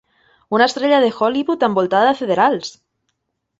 [0.57, 2.75] Una estrella de Hollywood envoltada de federals!